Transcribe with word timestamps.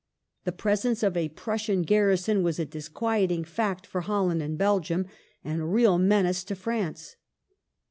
The 0.45 0.51
presence 0.51 1.03
of 1.03 1.15
a 1.15 1.29
Prussian 1.29 1.83
garrison 1.83 2.41
was 2.41 2.57
a 2.57 2.65
disquieting 2.65 3.43
fact 3.43 3.85
for 3.85 4.01
Holland 4.01 4.41
and 4.41 4.57
Belgium, 4.57 5.05
and 5.43 5.61
a 5.61 5.65
real 5.67 5.99
menace 5.99 6.43
to 6.45 6.55
France. 6.55 7.17